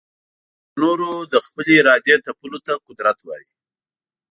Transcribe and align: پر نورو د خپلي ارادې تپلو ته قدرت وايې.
پر 0.71 0.75
نورو 0.81 1.09
د 1.31 1.33
خپلي 1.45 1.73
ارادې 1.81 2.15
تپلو 2.25 2.59
ته 2.65 2.73
قدرت 2.85 3.17
وايې. 3.23 3.49